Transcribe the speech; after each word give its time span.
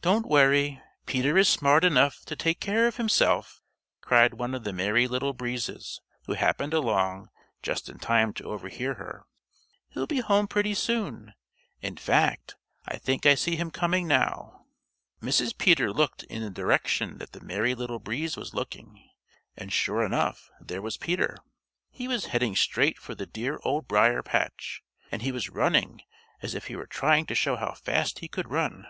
"Don't 0.00 0.26
worry. 0.26 0.82
Peter 1.06 1.38
is 1.38 1.48
smart 1.48 1.84
enough 1.84 2.24
to 2.24 2.34
take 2.34 2.58
care 2.58 2.88
of 2.88 2.96
himself," 2.96 3.62
cried 4.00 4.34
one 4.34 4.52
of 4.52 4.64
the 4.64 4.72
Merry 4.72 5.06
Little 5.06 5.32
Breezes, 5.32 6.00
who 6.26 6.32
happened 6.32 6.74
along 6.74 7.30
just 7.62 7.88
in 7.88 8.00
time 8.00 8.32
to 8.32 8.42
overhear 8.50 8.94
her. 8.94 9.26
"He'll 9.90 10.08
be 10.08 10.18
home 10.18 10.48
pretty 10.48 10.74
soon. 10.74 11.34
In 11.80 11.96
fact, 11.96 12.56
I 12.84 12.96
think 12.98 13.26
I 13.26 13.36
see 13.36 13.54
him 13.54 13.70
coming 13.70 14.08
now." 14.08 14.66
Mrs. 15.20 15.56
Peter 15.56 15.92
looked 15.92 16.24
in 16.24 16.42
the 16.42 16.50
direction 16.50 17.18
that 17.18 17.30
the 17.30 17.40
Merry 17.40 17.76
Little 17.76 18.00
Breeze 18.00 18.36
was 18.36 18.52
looking, 18.54 19.08
and 19.56 19.72
sure 19.72 20.02
enough 20.04 20.50
there 20.60 20.82
was 20.82 20.96
Peter. 20.96 21.36
He 21.92 22.08
was 22.08 22.24
heading 22.24 22.56
straight 22.56 22.98
for 22.98 23.14
the 23.14 23.24
dear 23.26 23.60
Old 23.62 23.86
Briar 23.86 24.24
patch, 24.24 24.82
and 25.12 25.22
he 25.22 25.30
was 25.30 25.48
running 25.48 26.02
as 26.40 26.56
if 26.56 26.66
he 26.66 26.74
were 26.74 26.86
trying 26.88 27.24
to 27.26 27.36
show 27.36 27.54
how 27.54 27.74
fast 27.74 28.18
he 28.18 28.26
could 28.26 28.50
run. 28.50 28.82
Mrs. 28.84 28.88